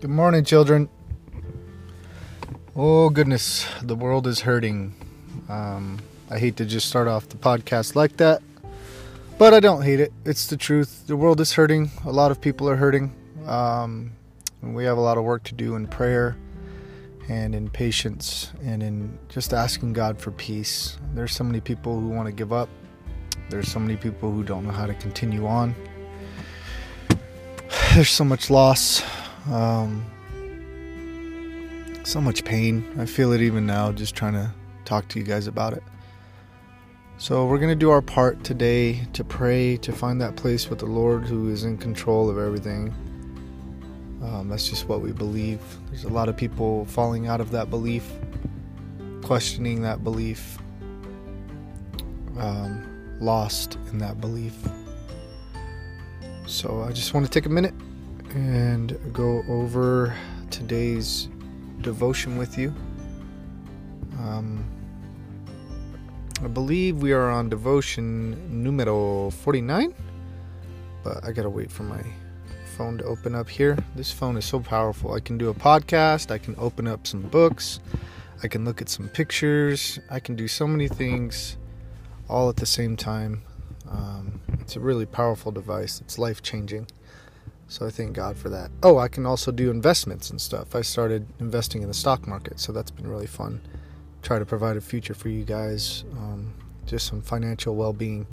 [0.00, 0.88] Good morning, children.
[2.74, 3.66] Oh, goodness.
[3.82, 4.94] The world is hurting.
[5.46, 5.98] Um,
[6.30, 8.40] I hate to just start off the podcast like that,
[9.36, 10.10] but I don't hate it.
[10.24, 11.06] It's the truth.
[11.06, 11.90] The world is hurting.
[12.06, 13.14] A lot of people are hurting.
[13.44, 14.12] Um,
[14.62, 16.34] we have a lot of work to do in prayer
[17.28, 20.96] and in patience and in just asking God for peace.
[21.12, 22.70] There's so many people who want to give up,
[23.50, 25.74] there's so many people who don't know how to continue on.
[27.94, 29.02] There's so much loss.
[29.48, 30.04] Um,
[32.04, 32.84] so much pain.
[32.98, 34.52] I feel it even now just trying to
[34.84, 35.82] talk to you guys about it.
[37.18, 40.78] So, we're going to do our part today to pray, to find that place with
[40.78, 42.94] the Lord who is in control of everything.
[44.22, 45.60] Um, that's just what we believe.
[45.88, 48.10] There's a lot of people falling out of that belief,
[49.22, 50.56] questioning that belief,
[52.38, 54.56] um, lost in that belief.
[56.46, 57.74] So, I just want to take a minute
[58.34, 60.14] and go over
[60.50, 61.28] today's
[61.80, 62.74] devotion with you.
[64.18, 64.64] Um,
[66.42, 69.94] I believe we are on devotion numero 49,
[71.02, 72.02] but I gotta wait for my
[72.76, 73.76] phone to open up here.
[73.94, 75.12] This phone is so powerful.
[75.12, 77.80] I can do a podcast, I can open up some books,
[78.42, 81.56] I can look at some pictures, I can do so many things
[82.28, 83.42] all at the same time.
[83.90, 86.86] Um, it's a really powerful device, it's life changing.
[87.70, 88.72] So I thank God for that.
[88.82, 90.74] Oh, I can also do investments and stuff.
[90.74, 93.60] I started investing in the stock market, so that's been really fun.
[94.22, 96.52] Try to provide a future for you guys, um,
[96.84, 98.26] just some financial well being.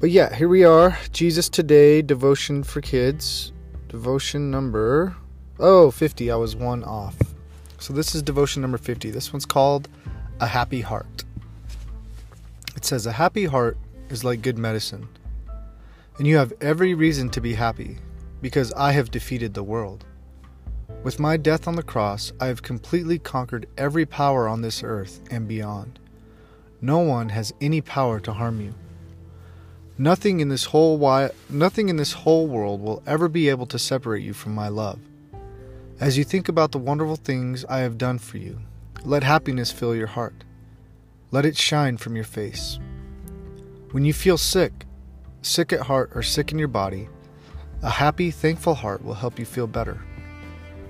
[0.00, 0.96] But yeah, here we are.
[1.12, 3.52] Jesus Today, Devotion for Kids.
[3.88, 5.14] Devotion number,
[5.60, 6.30] oh, 50.
[6.30, 7.14] I was one off.
[7.78, 9.10] So this is devotion number 50.
[9.10, 9.86] This one's called
[10.40, 11.24] A Happy Heart.
[12.74, 13.76] It says, A happy heart
[14.08, 15.08] is like good medicine
[16.18, 17.98] and you have every reason to be happy,
[18.42, 20.04] because I have defeated the world.
[21.02, 25.20] With my death on the cross, I have completely conquered every power on this earth
[25.30, 25.98] and beyond.
[26.80, 28.74] No one has any power to harm you.
[29.96, 33.78] Nothing in this whole wi- nothing in this whole world will ever be able to
[33.78, 35.00] separate you from my love.
[36.00, 38.60] As you think about the wonderful things I have done for you,
[39.04, 40.44] let happiness fill your heart.
[41.30, 42.78] Let it shine from your face.
[43.90, 44.84] When you feel sick,
[45.42, 47.08] sick at heart or sick in your body,
[47.82, 50.00] a happy, thankful heart will help you feel better.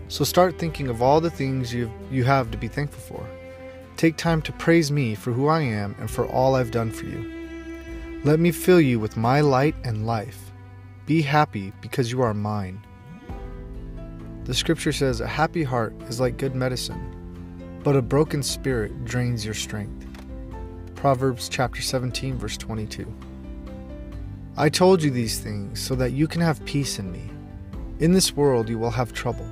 [0.09, 3.27] So start thinking of all the things you you have to be thankful for.
[3.97, 7.05] Take time to praise me for who I am and for all I've done for
[7.05, 7.35] you.
[8.25, 10.51] Let me fill you with my light and life.
[11.05, 12.81] Be happy because you are mine.
[14.45, 19.45] The scripture says a happy heart is like good medicine, but a broken spirit drains
[19.45, 20.07] your strength.
[20.95, 23.07] Proverbs chapter 17 verse 22.
[24.61, 27.31] I told you these things so that you can have peace in me.
[28.01, 29.47] In this world you will have trouble,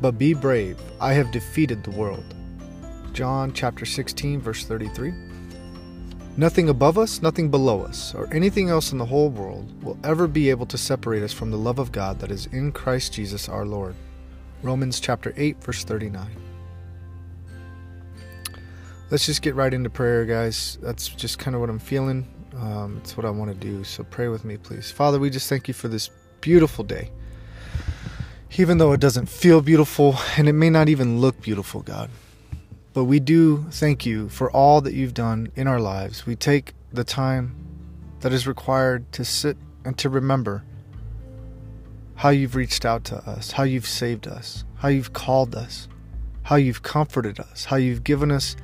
[0.00, 2.34] but be brave, I have defeated the world.
[3.12, 5.12] John chapter 16 verse 33.
[6.38, 10.26] Nothing above us, nothing below us, or anything else in the whole world will ever
[10.26, 13.50] be able to separate us from the love of God that is in Christ Jesus
[13.50, 13.94] our Lord.
[14.62, 16.26] Romans chapter 8 verse 39.
[19.10, 20.78] Let's just get right into prayer, guys.
[20.80, 22.26] That's just kind of what I'm feeling.
[22.60, 23.84] Um, it's what I want to do.
[23.84, 24.90] So pray with me, please.
[24.90, 26.10] Father, we just thank you for this
[26.40, 27.10] beautiful day.
[28.56, 32.10] Even though it doesn't feel beautiful and it may not even look beautiful, God.
[32.94, 36.26] But we do thank you for all that you've done in our lives.
[36.26, 37.54] We take the time
[38.20, 40.64] that is required to sit and to remember
[42.16, 45.86] how you've reached out to us, how you've saved us, how you've called us,
[46.42, 48.56] how you've comforted us, how you've given us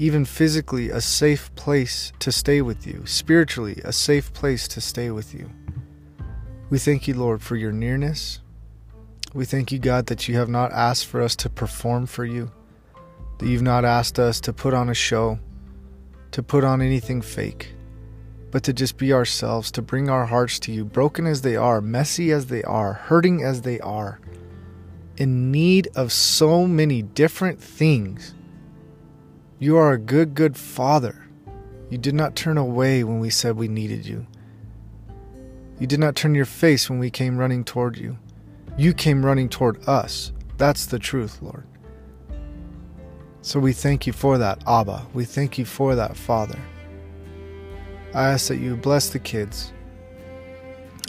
[0.00, 5.10] even physically, a safe place to stay with you, spiritually, a safe place to stay
[5.10, 5.50] with you.
[6.70, 8.40] We thank you, Lord, for your nearness.
[9.34, 12.50] We thank you, God, that you have not asked for us to perform for you,
[13.36, 15.38] that you've not asked us to put on a show,
[16.30, 17.74] to put on anything fake,
[18.50, 21.82] but to just be ourselves, to bring our hearts to you, broken as they are,
[21.82, 24.18] messy as they are, hurting as they are,
[25.18, 28.32] in need of so many different things
[29.60, 31.28] you are a good, good Father.
[31.90, 34.26] You did not turn away when we said we needed you.
[35.78, 38.16] You did not turn your face when we came running toward you.
[38.78, 40.32] You came running toward us.
[40.56, 41.66] That's the truth, Lord.
[43.42, 45.06] So we thank you for that, Abba.
[45.12, 46.58] We thank you for that, Father.
[48.14, 49.74] I ask that you bless the kids.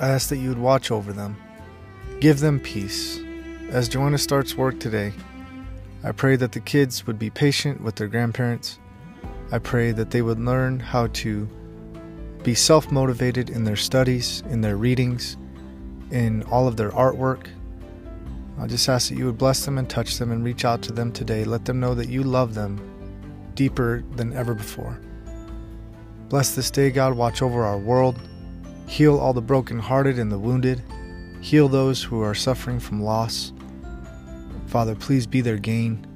[0.02, 1.38] I ask that you would watch over them.
[2.20, 3.22] Give them peace.
[3.70, 5.14] As Joanna starts work today,
[6.04, 8.80] I pray that the kids would be patient with their grandparents.
[9.52, 11.48] I pray that they would learn how to
[12.44, 15.38] be self motivated in their studies, in their readings,
[16.10, 17.48] in all of their artwork.
[18.60, 20.92] I just ask that you would bless them and touch them and reach out to
[20.92, 21.44] them today.
[21.44, 22.80] Let them know that you love them
[23.54, 25.00] deeper than ever before.
[26.30, 27.14] Bless this day, God.
[27.14, 28.20] Watch over our world.
[28.88, 30.82] Heal all the brokenhearted and the wounded.
[31.42, 33.54] Heal those who are suffering from loss.
[34.72, 36.08] Father, please be their gain.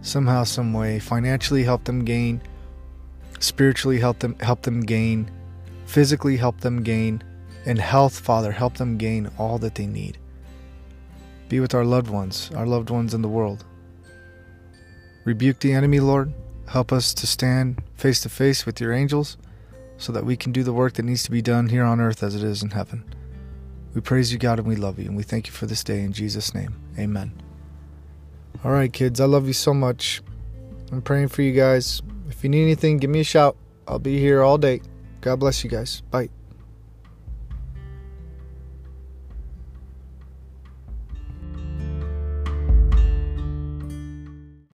[0.00, 2.40] Somehow, some way, financially help them gain,
[3.40, 5.30] spiritually help them help them gain,
[5.84, 7.22] physically help them gain,
[7.66, 10.16] and health, Father, help them gain all that they need.
[11.50, 13.66] Be with our loved ones, our loved ones in the world.
[15.26, 16.32] Rebuke the enemy, Lord.
[16.68, 19.36] Help us to stand face to face with your angels
[19.98, 22.22] so that we can do the work that needs to be done here on earth
[22.22, 23.04] as it is in heaven.
[23.92, 26.00] We praise you, God, and we love you, and we thank you for this day
[26.00, 26.74] in Jesus' name.
[26.98, 27.49] Amen.
[28.62, 30.22] All right, kids, I love you so much.
[30.92, 32.02] I'm praying for you guys.
[32.28, 33.56] If you need anything, give me a shout.
[33.88, 34.82] I'll be here all day.
[35.22, 36.02] God bless you guys.
[36.10, 36.28] Bye.